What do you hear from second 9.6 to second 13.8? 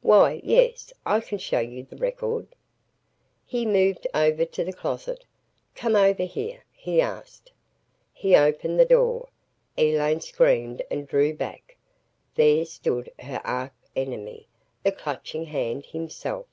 Elaine screamed and drew back. There stood her arch